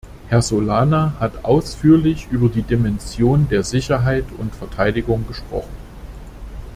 [0.29, 5.69] Herr Solana hat ausführlich über die Dimension der Sicherheit und Verteidigung gesprochen.